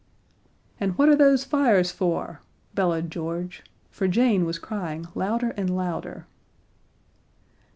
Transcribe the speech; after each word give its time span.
"And 0.79 0.97
what 0.97 1.09
are 1.09 1.15
those 1.15 1.43
fires 1.45 1.91
for?" 1.91 2.41
bellowed 2.73 3.11
George 3.11 3.63
for 3.91 4.07
Jane 4.07 4.45
was 4.45 4.57
crying 4.57 5.05
louder 5.13 5.51
and 5.55 5.69
louder. 5.75 6.25